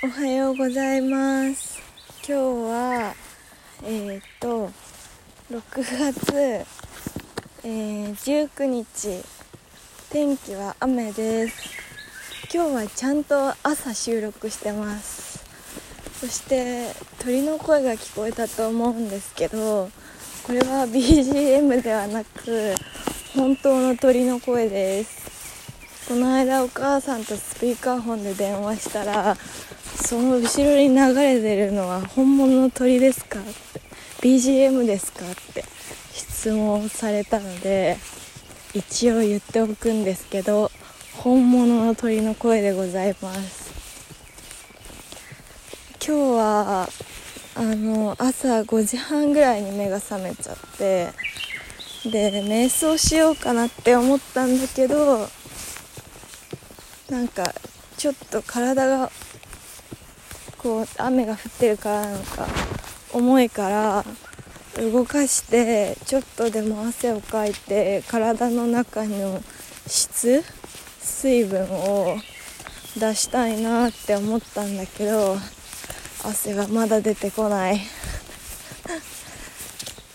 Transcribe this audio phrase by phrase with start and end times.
[0.00, 1.82] おはようございます。
[2.18, 2.32] 今日
[2.70, 3.14] は
[3.82, 4.70] えー、っと
[5.50, 9.24] 6月、えー、19日
[10.08, 11.74] 天気は雨です。
[12.54, 15.44] 今日はちゃんと朝収録してます。
[16.20, 19.90] そして鳥の声が聞こえたと思うんですけど
[20.44, 22.72] これは BGM ではなく
[23.34, 25.18] 本当の鳥の声です。
[26.08, 29.36] この間お母さんとスピーカーフォンで電話したら
[30.08, 33.82] その後ろに流れてるのは本物の鳥ですかって。
[34.22, 35.62] BGM ですかって。
[36.14, 37.98] 質問されたので
[38.72, 40.70] 一応言っておくんですけど
[41.12, 43.70] 本物の鳥の声でございます。
[46.02, 46.88] 今日は
[47.54, 51.08] あの朝5時半ぐらいに目が覚めちゃって
[52.10, 55.28] で瞑想しようかなって思ったんだけど
[57.10, 57.52] なんか
[57.98, 59.10] ちょっと体が
[60.58, 62.46] こう雨が降ってるからなのか
[63.12, 64.04] 重いから
[64.76, 69.40] 動かしてちょっとでも汗をかいて体の中の
[69.86, 70.42] 質
[71.00, 72.16] 水分を
[72.98, 75.36] 出したいなって思ったんだけど
[76.24, 77.80] 汗がまだ出てこない。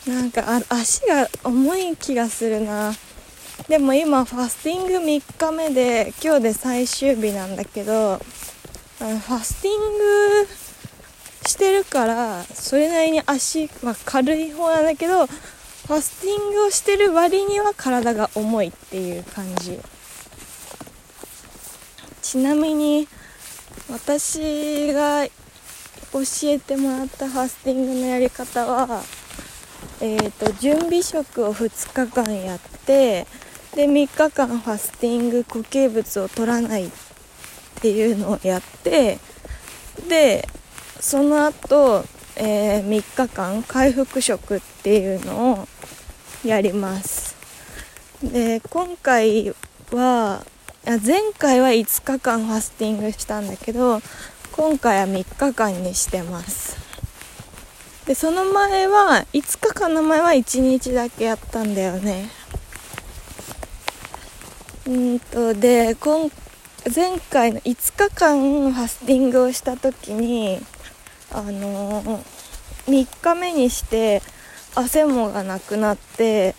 [0.05, 2.93] なんか足が重い気がするな。
[3.69, 8.19] でも今ファスティング3日目で今日で最終日なんだけど
[9.09, 10.47] ファスティング
[11.45, 19.79] してるからそれなりに足は軽い方なんだけどファスティングをしてる割には体が重いっていう感じ。
[22.21, 23.07] ちなみに
[23.91, 25.31] 私が教
[26.45, 29.03] えてもらったファスティングのやり方は
[30.01, 33.25] えーと、準備食を2日間やって
[33.73, 36.89] で3日間ファスティング固形物を取らないっ
[37.83, 39.19] ていうのをやって
[40.07, 40.47] で
[41.01, 42.05] その後、
[42.37, 45.67] えー、3日間回復食っていうのを
[46.45, 47.35] やります。
[48.23, 49.53] で今回
[49.91, 50.45] は
[50.85, 54.01] 前回は5日間ファスティングしたんだけど
[54.53, 56.77] 今回は3日間にしてます。
[58.05, 62.29] でその前は5日間の前は1日だけやったんだよね。
[64.87, 66.29] うんとで今
[66.93, 70.59] 前回の5日間ファスティングをした時に
[71.31, 72.23] あのー、
[72.87, 74.21] 3日目にして
[74.75, 76.55] 汗もがなくなって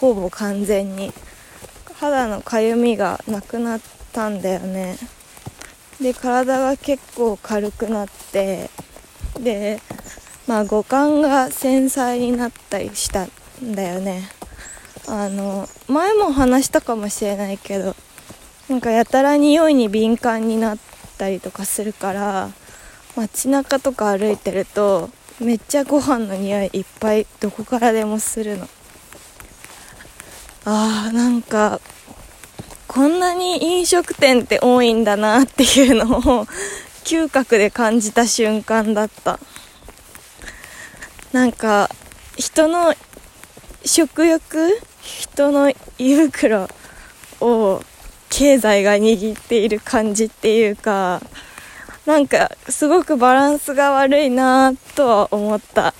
[0.00, 1.12] ほぼ完全に。
[2.00, 3.80] 肌のかゆみがなくなっ
[4.12, 4.96] たんだよね。
[6.00, 8.68] で体が結構軽くなって
[9.40, 9.80] で
[10.46, 14.28] まあ五感が繊細になったりしたんだよね。
[15.06, 17.94] あの前も話したかもしれないけど
[18.68, 20.78] なんかやたら匂いに敏感になっ
[21.18, 22.50] たりとかするから
[23.16, 25.10] 街中とか歩いてると
[25.40, 28.68] めっちゃご飯の匂いいっぱいどこからでもするの。
[30.64, 31.80] あーなんか
[32.88, 36.46] こんなに飲食店って多いんだなっていうのを
[37.04, 39.38] 嗅覚で感じた瞬間だった。
[41.32, 41.90] なんか
[42.36, 42.94] 人の
[43.84, 44.70] 食欲
[45.02, 46.68] 人の胃袋
[47.40, 47.82] を
[48.36, 51.22] 経済が握っている感じっていうか
[52.04, 55.94] なんかすごくバランスが悪いなとは思った。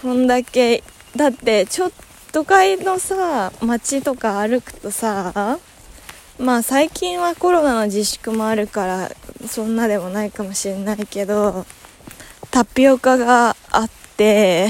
[0.00, 0.82] こんだけ
[1.16, 2.02] だってちょっと
[2.32, 5.58] 都会のさ街とか歩くとさ
[6.38, 9.10] まあ最近はコロナの自粛もあるから
[9.46, 11.66] そんなでもないかもしれないけど
[12.50, 14.68] タピオカがあって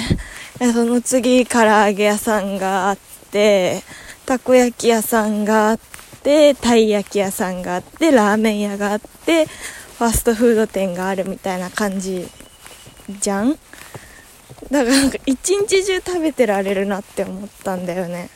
[0.59, 2.99] その次唐揚げ屋さんがあっ
[3.31, 3.83] て
[4.33, 5.79] たこ焼き屋さんがあっ
[6.23, 12.27] てたい焼き屋さんがあってラーメン屋があってファストフード店があるみたいな感じ
[13.21, 13.59] じゃん？
[14.71, 18.31] だからなんか一日中食べてられるなって思ったんだよね。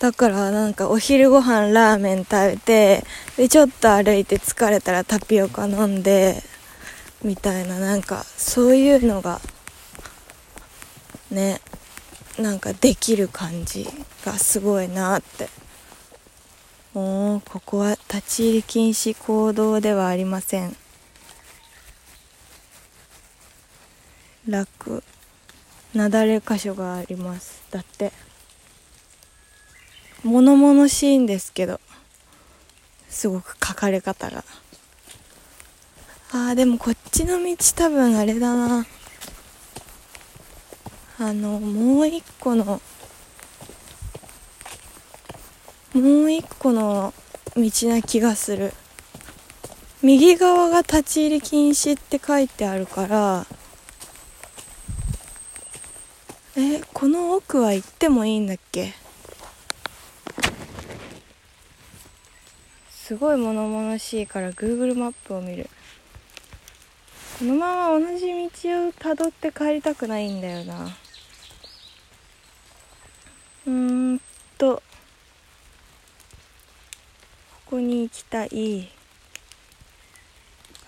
[0.00, 3.04] だからなんかお昼ご飯ラーメン食べて
[3.36, 6.42] でちょっと歩いて疲れたらタピオカ飲んで
[7.22, 9.40] みたいななんかそういうのが
[11.30, 11.60] ね
[12.38, 13.86] なんかできる感じ
[14.24, 15.48] がすごいなって。
[16.92, 20.76] もうここは立ち入り禁止行動ではありません。
[24.48, 25.04] 楽。
[25.94, 27.62] なだれ箇所があります。
[27.70, 28.12] だって。
[30.24, 31.80] 物々しいんですけど。
[33.08, 34.44] すごく書かれ方が。
[36.32, 38.86] あーでもこっちの道多分あれだな。
[41.22, 42.80] あのもう一個のも
[46.24, 47.12] う一個の
[47.54, 48.72] 道な気がする。
[50.02, 53.46] 右側が立ち入り禁止って書いてあるから
[56.56, 58.94] えこの奥は行ってもいいんだっけ？
[62.90, 65.68] すごい物々しいから Google マップを見る。
[67.38, 68.26] このまま同じ
[68.64, 70.88] 道をたどって帰りたくないんだよな。
[73.66, 74.20] うん
[74.56, 74.82] と
[77.66, 78.88] ここに行きたい。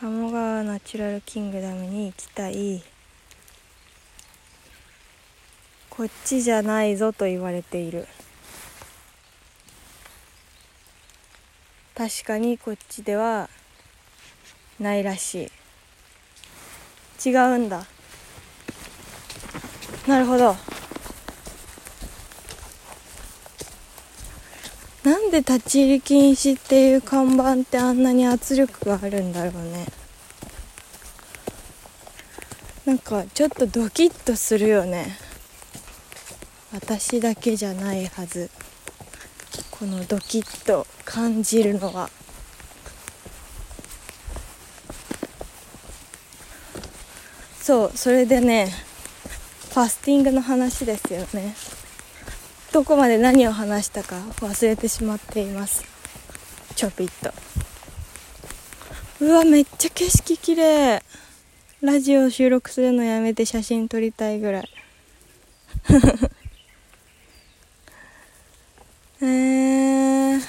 [0.00, 2.82] 鴨川ナチュラルキングダムに行きたい。
[5.90, 8.08] こっちじゃないぞと言われている。
[11.94, 13.48] 確かにこっちでは
[14.80, 15.50] ないらし
[17.24, 17.28] い。
[17.28, 17.86] 違うんだ。
[20.08, 20.56] なるほど。
[25.04, 29.86] なんで立ち入り禁止っていう看板ってあんなに圧力があるんだろうね。
[32.86, 35.16] なんかちょっとドキッとするよね。
[36.72, 38.48] 私だけじゃないはず。
[39.70, 42.08] このドキッと感じるのは。
[47.60, 48.72] そうそれでね
[49.70, 51.54] ファスティングの話ですよね。
[52.72, 55.84] どこまで何を話したか忘れてしまっています。
[56.74, 57.30] ちょぴっと。
[59.20, 61.00] うわめっちゃ景色きれい
[61.84, 64.68] ラジオ収録するのやめて写真撮りたいぐらい。
[69.20, 70.40] えー、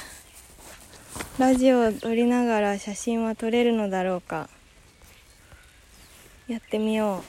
[1.38, 4.50] ラジオを撮りながら写真は撮れるのだろうか。
[6.48, 7.22] やってみよ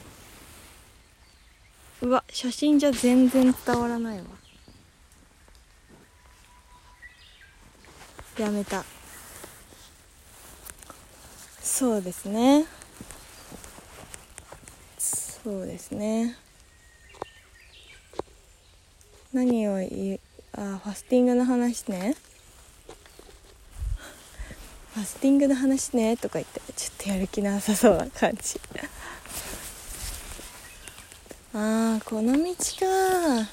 [2.00, 2.06] う。
[2.06, 4.43] うわ写真じゃ全然伝わらないわ。
[8.38, 8.84] やめた。
[11.62, 12.66] そうですね。
[14.98, 16.36] そうですね。
[19.32, 20.20] 何を言う？
[20.56, 22.16] あファスティングの話ね。
[24.94, 26.16] ファスティングの話ね？
[26.16, 28.60] とか言ってちょっとやる気なさそうな感じ。
[31.52, 33.48] ああこの道か。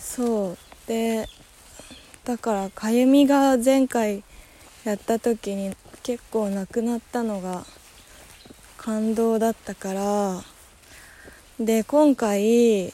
[0.00, 0.58] そう。
[0.86, 1.28] で
[2.28, 4.22] だからかゆみが前回
[4.84, 7.64] やった時に結構なくなったのが
[8.76, 10.42] 感動だったから
[11.58, 12.92] で今回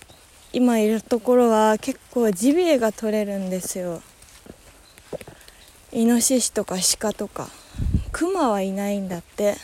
[0.53, 4.03] 今いるところは結構ジビエが取れるんですよ。
[5.91, 7.49] イノシシとか鹿とか。
[8.13, 9.57] クマはいないんだって。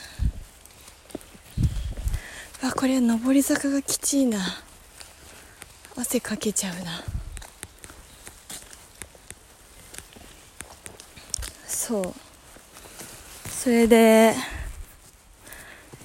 [2.61, 4.41] あこれ上り坂がきちいな。
[5.97, 7.20] 汗かけちゃうな。
[11.91, 12.15] そう。
[13.51, 14.33] それで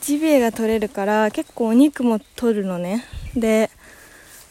[0.02, 3.06] ジビエが取れるから結構お肉も取るのね。
[3.36, 3.70] で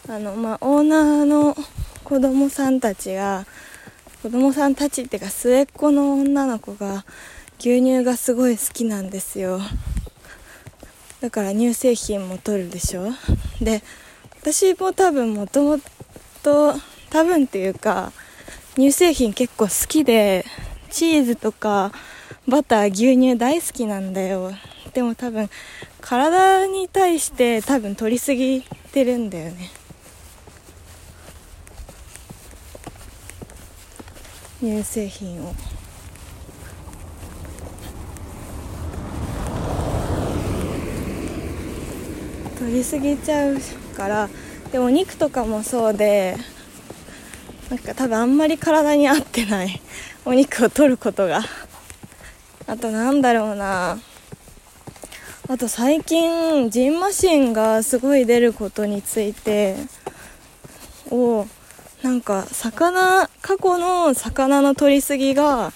[0.08, 1.56] あのまあオーナーの
[2.04, 3.46] 子供さんたちが
[4.22, 7.04] 子供さんたちっていうか末っ子の女の子が
[7.58, 9.60] 牛乳がすごい好きなんですよ。
[11.20, 13.08] だから乳製品も取るでしょ。
[13.60, 13.82] で
[14.40, 15.81] 私も多分もとも
[16.44, 16.75] と
[17.10, 18.12] 多分っていうか
[18.76, 20.44] 乳製品結構好きで
[20.94, 21.91] チーズとか
[22.46, 24.53] バター牛乳大好きなんだよ。
[24.93, 25.51] でも多分
[26.01, 29.70] 体に対して多分取りすぎてるんだよね。
[34.60, 35.53] 乳製品を。
[42.56, 43.58] 取りすぎちゃう
[43.96, 44.29] から。
[44.70, 46.36] でも肉とかもそうで
[47.69, 49.81] なんか多分あんまり体に合ってない。
[50.24, 51.43] お肉を取ることが。
[52.66, 53.98] あとなんだろうな。
[55.48, 59.76] あと最近ジンマシンがすごい出ることについて。
[61.10, 61.46] を
[62.02, 65.72] なんか魚過去の魚の取りすぎが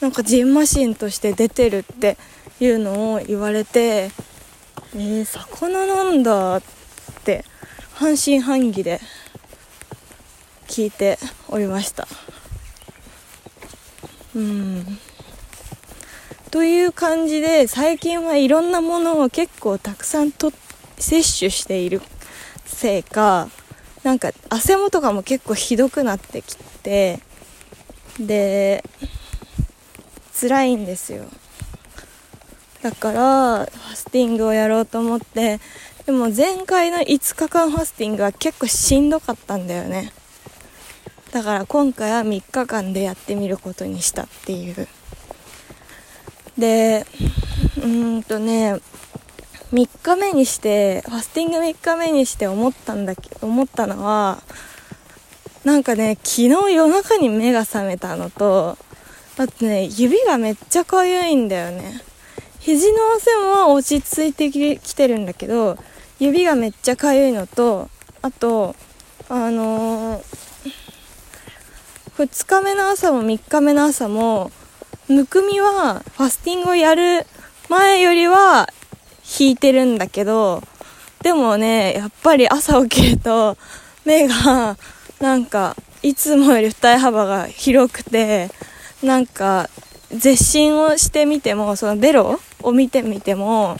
[0.00, 2.18] なんかジンマシンとして出てるって
[2.60, 4.10] いうのを言われて。
[4.94, 6.62] えー、魚なんだっ
[7.24, 7.44] て
[7.94, 9.00] 半信半疑で
[10.68, 12.06] 聞いておりました。
[14.36, 14.98] うん。
[16.50, 20.52] という感じで最近はいろんなものを結構たくさんと
[20.98, 22.02] 摂取している。
[22.66, 23.48] せいか
[24.02, 27.20] なんか汗もとかも結構ひどくなってきて
[28.20, 28.84] で
[30.38, 31.24] 辛いんですよ。
[32.82, 35.60] だからファスティングをやろうと思って
[36.04, 40.12] でも前回の5日間ファスティングは結構しんどかったんだよね。
[41.36, 44.88] だから今回は3日間でやってみることにしたっていう。
[46.56, 47.04] で
[47.76, 48.80] うーんとね
[49.70, 54.42] 3日目にしてファスティング3日目にして思ったんだけ思ったのは
[55.62, 58.78] なんかね昨日夜中に目が覚めたのと
[59.36, 62.00] あとね指がめっちゃかゆいんだよね。
[62.60, 65.76] 肘の線は落ち着いてきてるんだけど
[66.18, 67.90] 指がめっちゃかゆいのと
[68.22, 68.74] あと
[69.28, 70.55] あのー、
[72.16, 74.50] 2日目の朝も3日目の朝も
[75.06, 77.26] むくみはファスティングをやる
[77.68, 78.68] 前よりは
[79.38, 80.62] 引いてるんだけど
[81.22, 83.58] でもねやっぱり朝起きると
[84.06, 84.78] 目が
[85.20, 88.48] なんかいつもより二重幅が広くて
[89.02, 89.68] なんか
[90.08, 93.76] 絶診をしてみてもそのベロを見てみても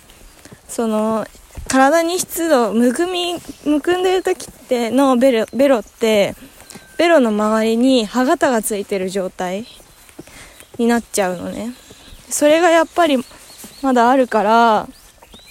[0.69, 1.26] その
[1.69, 6.35] 体に湿度むくみむくんでる時ってのベロベロって
[6.99, 9.67] ベロの周りに歯型がついてる状態
[10.79, 11.73] になっちゃうのね。
[12.29, 13.19] それがやっぱり
[13.83, 14.88] まだあるから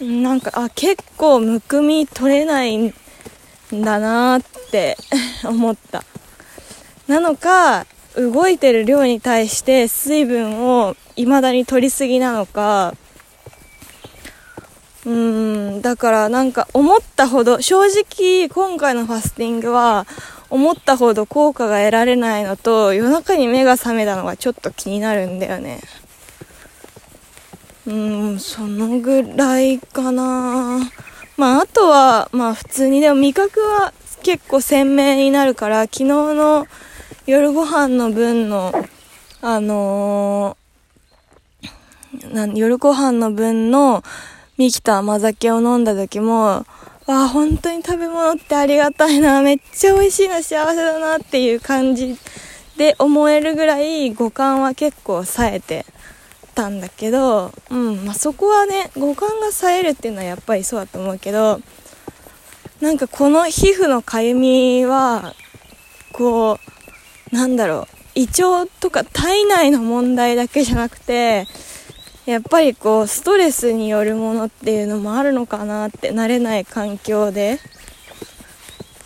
[0.02, 2.94] なんかあ結構むくみ取れないん
[3.72, 4.98] だなって
[5.46, 6.04] 思った。
[7.08, 7.86] なのか
[8.16, 12.94] 動いてる量に対して水分を未だに取りすぎなのか。
[15.06, 20.08] うーん、だからなんか思ったほど、正直今回のファスティングは
[20.50, 25.82] 思ったほど効果が得られないのと夜中に目が覚めたのがちょっと気になるんだよね。
[27.88, 30.80] うん、そのぐらいかな
[31.38, 36.66] まああとは、まあ普通にでも味覚は結構鮮明になるから昨日の
[37.28, 38.74] 夜ご飯の分の
[39.42, 44.04] あのー、夜ご飯の分の
[44.58, 46.66] ミキと甘酒を飲んだ時も、
[47.08, 52.18] わあ、本当に食べ物ってありがたいな、めっちゃ美味しいな、幸せだなっていう感じ
[52.78, 55.86] で思えるぐらい五感は結構冴えて
[56.56, 61.62] たんだけど、うん、まあ、そこはね、五感が冴えるっていうのはやっぱりそうだと思うけど、
[62.82, 65.36] なんかこの皮膚のかゆみは、
[66.12, 66.60] こ
[67.32, 71.46] う、なんだろう、胃腸とか体内の問題だけじゃなくて、
[72.26, 77.60] やっぱりこうストレスによるものっていうのもあるのかなって慣れない環境で。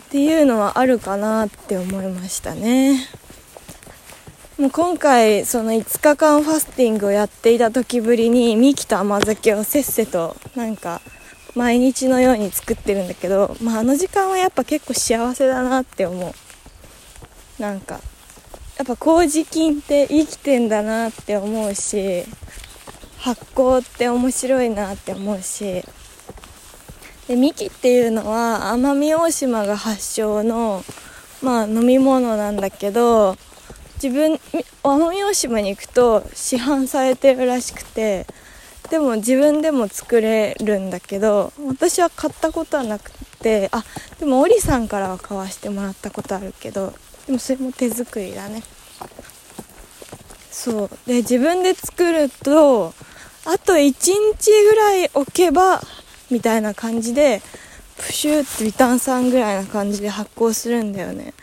[0.09, 3.07] っていうのはあるかなって思いましたね。
[4.57, 11.01] もう今回その5日間ファスティングをやっていた時ぶりにミキと甘酒をせっせとなんか
[11.55, 16.33] 毎日のように作ってるんだけど、まあ、あの時間はやっぱ結構幸せだなって思
[17.59, 17.61] う。
[17.61, 18.01] なんか
[18.79, 22.23] やっぱ麹菌って生きてんだなって思うし
[23.19, 25.83] 発酵って面白いなって思うし。
[27.29, 30.83] でミキっていうのは奄美大島が発祥の、
[31.43, 33.37] まあ、飲み物なんだけど
[34.01, 34.39] 自分
[34.81, 38.25] 奄美大島に行くと市販されてるらしくて
[38.89, 43.83] でも自分でも作れるんだけど私は買ったことはなくてあ
[44.19, 46.93] でもオリさんからは買わしてもらったことあるけど
[47.27, 48.63] でもそれも手作りだね。
[50.59, 50.89] そう。
[51.07, 52.93] で自分で作ると
[53.45, 55.81] あと1日ぐらい置けば
[56.29, 57.41] みたいな感じで
[57.97, 61.33] プシューって微炭酸ぐらいな感じで発酵するんだよね。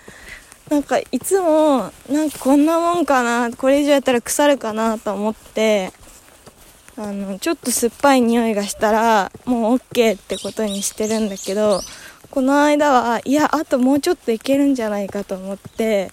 [0.68, 5.92] なんかいつもなんかこんなもんかなこれ以上やったら腐るかなと思って
[6.96, 11.80] あのちょっと酸っぱい匂いがしたらもう OK ってことにしてるんだけど
[12.30, 16.10] この間はいやあともうちょっといけるんじゃないかと思って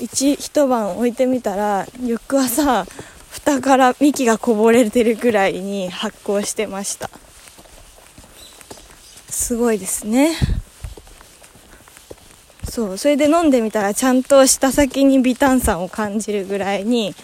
[0.00, 2.86] 一一晩置いてみたら翌朝
[3.30, 7.10] 蓋から幹がこぼれてるぐらいに発酵してました。
[9.28, 10.36] すごいですね。
[12.68, 17.14] そうそれで飲んでみたらちゃんと舌先に微炭酸を感じるぐらいに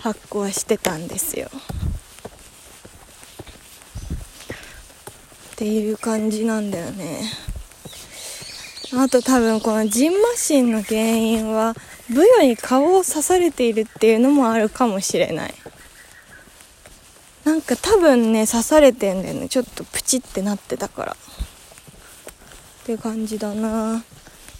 [0.00, 1.50] 発酵してたんですよ。
[5.52, 7.20] っていう感じなんだよね。
[8.94, 11.74] あと多分このジンマシンの原因は
[12.10, 15.54] ブヨに顔を刺されているっていうのもあるかもしれない。
[17.44, 19.48] なんか多分ね刺されてんだよね。
[19.48, 21.12] ちょっとプチってなってたから。
[21.12, 21.16] っ
[22.84, 24.04] て感じだな。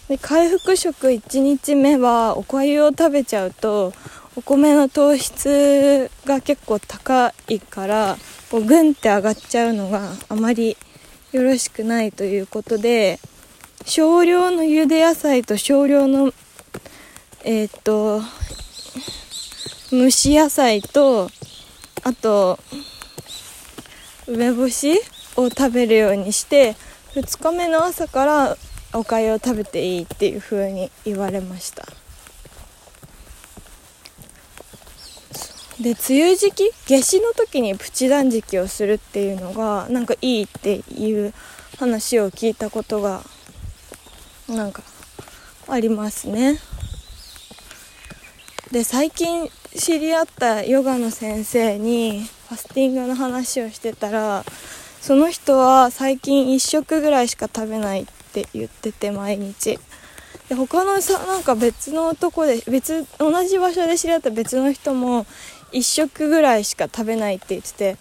[0.07, 3.93] で回復食1日目はおかゆを食べちゃうと
[4.37, 8.17] お米の糖質が結構高いから
[8.49, 10.77] こうグンって上がっちゃうのがあまり
[11.33, 13.19] よろしくないということで
[13.85, 16.31] 少量の茹で野菜と少量の
[17.49, 18.19] えー、っと
[19.89, 21.29] 蒸し野菜と
[22.03, 22.59] あと
[24.27, 24.99] 梅干し
[25.37, 26.75] を食べるようにして
[27.13, 28.57] 2日目の朝から
[28.91, 31.85] おかゆを食べていいっていう風に言われました
[35.81, 41.33] で梅雨時期夏至の時にプチ断食をするっていうのがなんかいいっていう
[41.79, 43.21] 話を聞いたことが
[44.49, 44.83] なんか
[45.69, 46.59] ありますね。
[48.71, 54.43] で最近知り合ったヨガの先生にファスティングの話をしてたら
[54.99, 59.79] その人は最近1食ぐらいしか食べないって言ってて毎日。
[60.49, 65.25] で他のさなんか別のとこで別同じ場所で知り合った別の人も
[65.71, 67.97] 1食ぐらいしか食べないって言ってて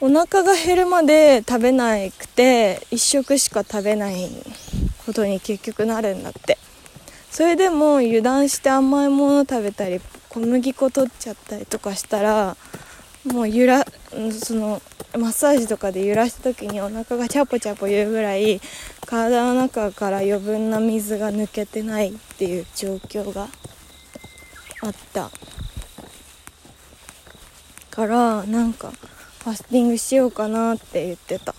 [0.00, 4.28] お腹が減るまで食べなくて1食しか食べない
[5.04, 6.58] ことに結局なるんだって。
[7.36, 10.00] それでも油断して甘いもの食べたり
[10.30, 12.56] 小麦粉取っちゃったりとかしたら
[13.26, 13.84] もう揺ら
[14.42, 14.80] その
[15.18, 18.58] マッサージとかで揺らした時にお腹がチャポチャポ言うぐらい
[19.04, 23.48] 体の中から余分な水が抜けてないっていう状況が
[24.80, 25.30] あった。
[27.90, 28.92] からなんか
[29.44, 31.54] ファスティングしようかなって言ってた。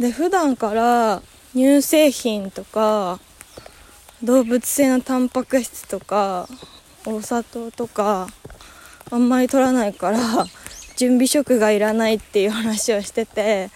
[0.00, 1.20] で普段から
[1.52, 3.20] 乳製品とか
[4.22, 6.48] 動物性のタンパク質とか
[7.04, 8.28] お砂糖とか
[9.10, 10.18] あんまり取らないから
[10.96, 13.70] 準備食がいらないっていう話をしてて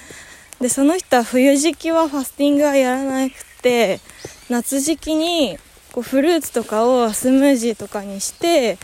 [0.59, 4.00] でその人は冬時期はファスティングはやらなくて
[4.49, 5.59] 夏時期に
[5.92, 8.78] こうフルーツとかをスムージーとかにして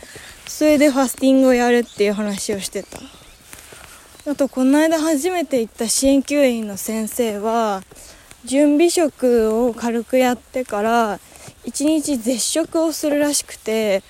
[0.45, 2.99] それでファスティングをやるっていう話をしてた。
[4.29, 7.81] あとこの間初めて行った鍼灸院の先生は
[8.43, 11.19] 準備食を軽くやってから
[11.67, 14.01] 1日絶食をするらしくて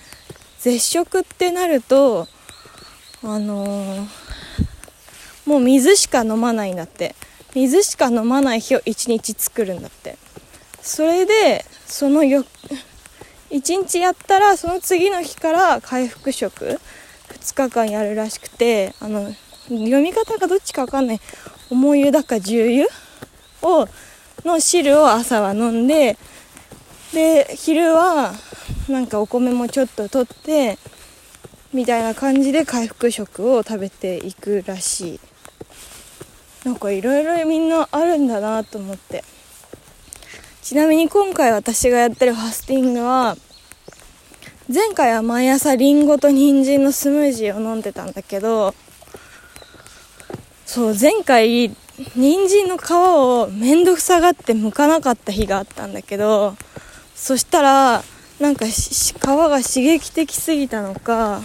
[0.60, 2.28] 絶食ってなると
[3.24, 4.08] あのー、
[5.46, 7.16] もう水しか飲まないんだって。
[7.56, 10.18] 水しか飲まない日を1日作るんだって。
[10.82, 12.46] それでそのよ
[13.50, 16.80] 1日やったらその次の日から回復食
[17.30, 19.34] 2日間やるらしくてあの
[19.70, 21.20] 読み方がどっちか分かんない。
[21.72, 22.86] 重湯だか重油
[23.64, 23.88] を
[24.46, 26.18] の汁を朝は飲んで
[27.18, 28.32] で昼は
[28.88, 30.78] なんかお米もちょっと取って
[31.74, 35.20] みたいな感じで回復食を食べていくらしい。
[36.64, 39.24] なんかいろいろみんなあるんだなと思って。
[40.62, 43.36] ちなみに今回私がやってるファスティングは
[44.72, 48.76] 前回は毎朝りんごと人参のスムージーを飲んでたんだけど
[50.66, 51.70] そう前回
[52.16, 56.56] 人参の皮を面倒くさがって剥かなかった日があったんだけど
[57.18, 58.04] そしたら
[58.40, 61.42] なんか皮が刺激的すぎたのか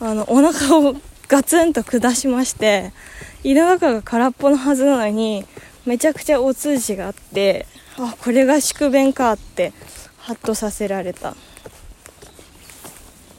[0.00, 0.96] あのお腹を
[1.28, 2.92] ガツンと下しまして
[3.44, 5.46] 胃の中が空っぽのはずなのに
[5.86, 9.72] めちゃくちゃお通じがあってあこれが宿便かって
[10.18, 11.34] ハッとさせられた。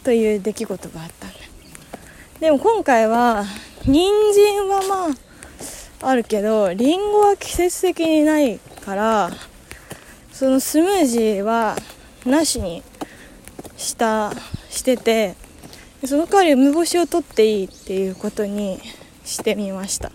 [0.05, 1.33] という出来事があったね
[2.39, 3.43] でも今回は
[3.85, 5.13] 人参はま
[6.01, 9.31] ああるけどりんごは季節的にないから
[10.37, 11.75] そのスムージーは
[12.23, 12.83] なしに
[13.75, 14.31] した
[14.69, 15.35] してて
[16.05, 18.79] その代わり梅干しを取っていいっていうことに
[19.25, 20.11] してみました。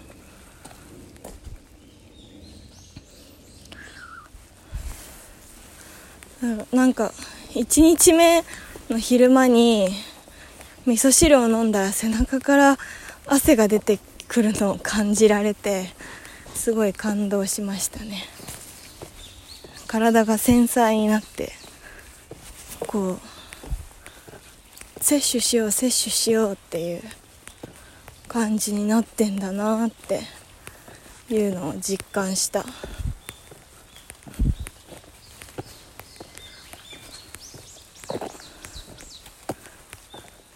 [6.72, 7.12] なんか
[7.54, 8.44] 1日目
[8.90, 9.88] の昼間に
[10.86, 12.78] 味噌汁を飲んだら背中から
[13.26, 15.86] 汗が出てくるのを感じられて
[16.54, 18.22] すごい感動しましたね。
[19.92, 21.52] 体が繊細になって
[22.86, 23.18] こう
[25.04, 27.02] 摂取しよう摂取しようっていう
[28.26, 30.22] 感じになってんだなって
[31.28, 32.64] いうのを実感した。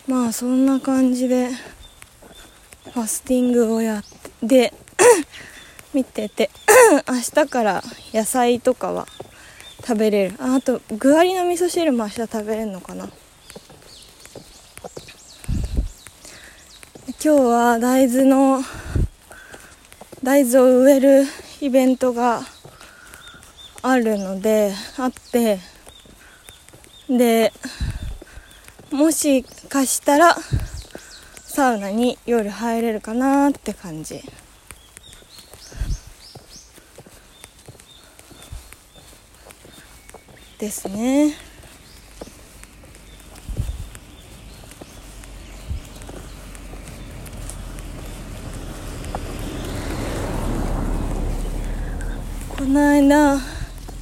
[0.09, 1.51] まあそんな感じで
[2.94, 4.72] ファスティングをやって
[5.92, 6.51] 見てて
[7.07, 9.07] 明日から野菜とかは
[9.87, 10.35] 食べれる。
[10.40, 13.09] ああと具ありの味噌汁も明日食べれるのかな。
[17.25, 18.62] 今日は大豆の
[20.22, 21.25] 大豆を植える
[21.61, 22.42] イベントが
[23.83, 25.61] あるのであって。
[27.09, 27.53] で
[28.90, 30.37] もしかしたら
[31.44, 34.20] サウナに夜入れるかなって感じ。
[40.59, 41.35] ですね。
[52.57, 53.38] この間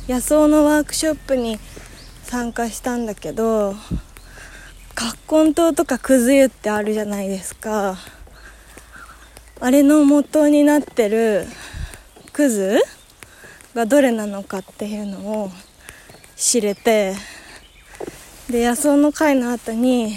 [0.09, 1.59] 野草のワークショップに
[2.23, 3.75] 参加したんだけど
[4.95, 7.99] 葛根湯とかくず湯ってあるじゃないですか。
[9.61, 11.47] あれの元になってる
[12.33, 12.81] くず
[13.75, 15.51] がどれなのかっていうのを
[16.37, 17.15] 知れて
[18.51, 20.15] で野草の会の後に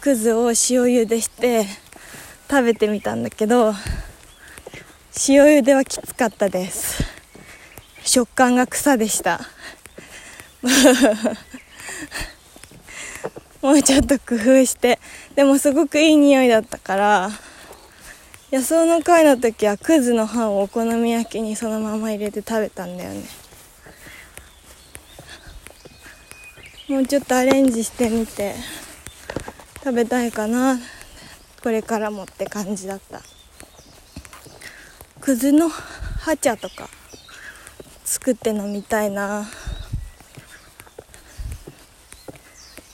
[0.00, 1.66] くずを塩茹でして
[2.48, 3.72] 食べてみたんだけど
[5.28, 7.02] 塩茹ではきつかったです。
[8.04, 9.40] 食感が草でした。
[13.60, 15.00] もうちょっと工夫して
[15.34, 17.30] でもすごくいい匂いだったから
[18.52, 23.47] 野草の会の時はクズの葉をお好み焼きにそのまま入れて食べたんだよね。
[26.88, 28.54] もうちょっとアレンジしてみて
[29.84, 30.78] 食べたいかな。
[31.62, 33.20] これからもって感じだった。
[35.20, 36.88] くずのハチャとか
[38.04, 39.46] 作って飲みたいな。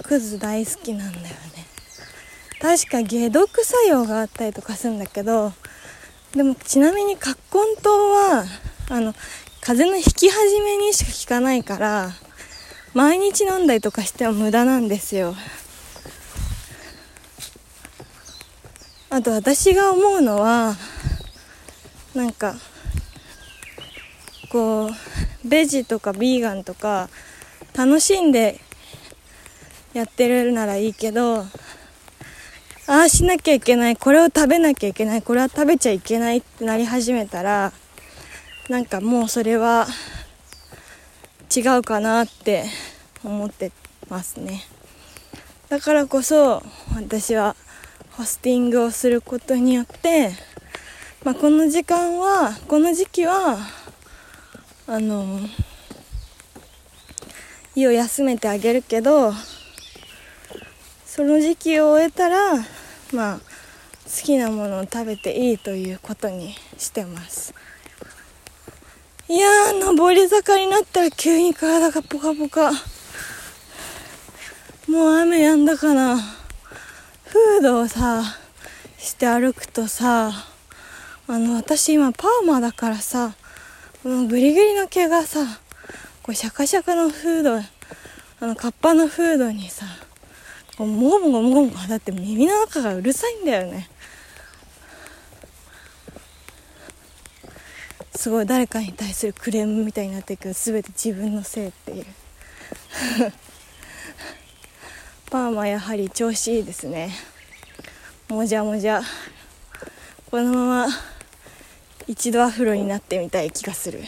[0.02, 1.30] くず大好きなんだよね。
[2.60, 5.52] 確か解毒作用があったりとかするんだけど
[6.32, 8.44] でもちなみに葛根湯は
[8.88, 9.14] あの
[9.60, 12.10] 風邪の引き始めにしか効かないから
[12.94, 15.34] 毎日飲んだりとかしても無駄なんですよ。
[19.10, 20.76] あと私が思うのは
[22.14, 22.54] なんか
[24.50, 27.08] こうベジとかビーガンとか
[27.76, 28.60] 楽しんで
[29.92, 31.46] やってるならいいけどあ
[32.86, 37.72] あしなきゃいけないこれを食べなきゃいけないこれは食べちゃいけないってなり始めたら
[38.68, 39.86] なんかもうそれは
[41.54, 42.64] 違うかなって
[43.22, 43.72] 思って
[44.08, 44.62] ますね。
[45.68, 46.62] だからこそ
[46.94, 47.56] 私は
[48.12, 50.30] ホスティングをすることによって、
[51.24, 53.58] まあ、この時間はこの時期は
[54.86, 55.40] あの
[57.74, 59.32] 胃を休めてあげるけど
[61.06, 62.54] その時期を終えたら
[63.12, 63.42] まあ好
[64.22, 67.54] きなものを食べていいということにしてます。
[69.26, 72.72] いやー上り坂になったら急に体がポカポカ。
[74.86, 76.16] もう雨やんだかな。
[76.16, 78.22] フードをさ
[78.98, 80.30] して歩くとさ
[81.26, 83.34] あの私今パーマだからさ
[84.02, 85.40] このグリグリの毛がさ
[86.22, 89.86] こうシャカシャカのフードあのカッパのフードにさ
[90.78, 93.88] こうもごもごもごもごだって耳の中がうるさいんだよね
[98.16, 102.06] すごい誰かに対するクレームみたいになってるけど全て自分のせいっていう。
[105.30, 107.10] パーマやはり調子いいですね。
[108.28, 109.02] もじゃもじゃ。
[110.30, 110.94] このまま
[112.06, 114.00] 一度アフロになってみたい気がする。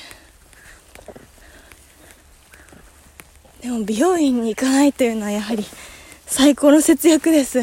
[3.61, 5.65] でも美容院に行かないというのはやはり
[6.27, 7.61] 最高の節約です。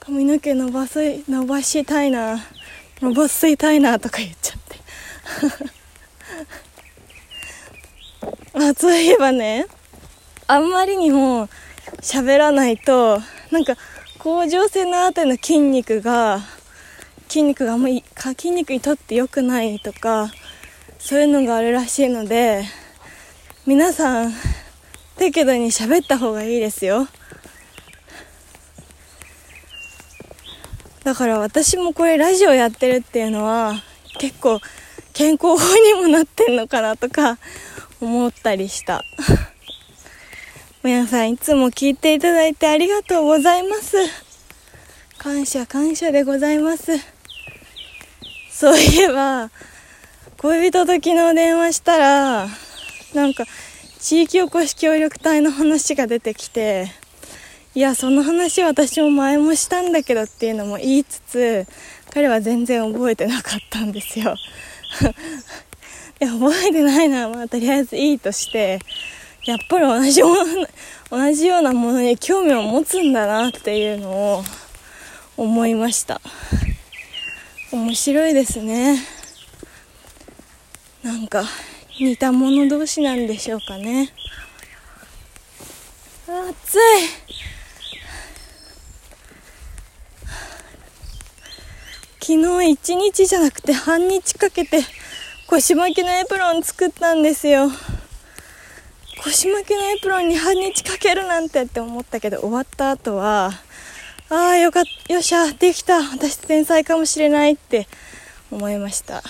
[0.00, 2.38] 髪の毛伸ばす伸ばしたいな。
[3.04, 4.78] 伸ばしたいなとか言っちゃって。
[8.54, 9.66] ま あそういえばね
[10.46, 11.48] あんまりにも
[12.00, 13.76] 喋らないとなんか
[14.18, 16.40] 甲状腺のあたりの筋肉が
[17.28, 18.02] 筋肉があんまり
[18.36, 20.32] 筋肉にとって良くないとか
[20.98, 22.64] そういうのがあるらしいので
[23.66, 24.32] 皆さん
[25.16, 27.06] 適度に喋った方がいいですよ。
[31.04, 33.74] だから私もこれラジオやってるっていうのは
[34.18, 34.60] 結構
[35.12, 37.38] 健康法にもなってんのかなとか
[38.00, 39.02] 思ったりした。
[40.82, 43.96] 皆さんいつも聞いていただいてありがとうございます。
[45.16, 46.92] 感謝感謝でございます。
[48.50, 49.50] そういえば、
[50.38, 52.48] 恋人と昨日電話したら、
[53.14, 53.44] なんか、
[53.98, 56.92] 地域おこし協力隊の話が出てきて、
[57.76, 61.66] いや、その話私も前もしたんだけどっていうのも言いつつ、
[62.12, 64.36] 彼は全然覚えてなかったんですよ。
[66.22, 68.78] いや、覚えてないのはまあとりあえずいいとして、
[69.44, 70.68] やっぱり同じもの、
[71.10, 74.44] 同じようなものに興味を持つんだなっていうのを
[75.36, 76.20] 思いました。
[77.72, 79.04] 面白いですね。
[81.02, 81.44] なんか、
[81.98, 84.12] 似た者同士なんでしょうかね。
[86.28, 86.78] 暑い
[92.26, 94.80] 昨日一日じゃなくて半日かけて
[95.46, 97.70] 腰巻きのエプロン作ったんですよ。
[99.22, 103.50] 腰巻きのエプロンに半日かけるなんてって思ったけど終わった後は
[104.30, 105.98] ああよかったよっしゃできた。
[105.98, 107.86] 私天才かもしれないって
[108.50, 109.22] 思いました。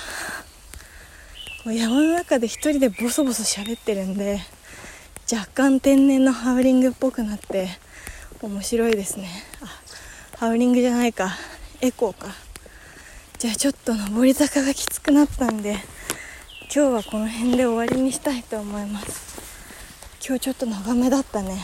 [1.67, 4.39] 山の中で一人でボソボソ喋ってるんで
[5.33, 7.71] 若干天然のハウリングっぽくなって
[8.41, 9.29] 面白いですね。
[9.63, 11.33] あハウリングじゃないか。
[11.81, 12.44] エコーか。
[13.45, 15.73] じゃあちょっと上り坂がきつくなったんで
[16.63, 19.39] 今日はこの辺で終わりにしたいと思います。
[20.27, 21.59] 今日ちょっと長めだったね。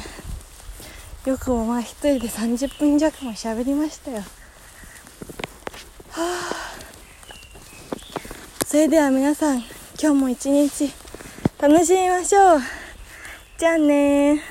[1.25, 4.19] よくもまあ一人で30分弱も喋りましたよ。
[4.19, 4.25] は
[6.19, 6.53] あ。
[8.67, 9.61] それでは皆さん
[9.99, 10.93] 今日も一日
[11.59, 12.61] 楽しみましょう。
[13.57, 14.43] じゃあね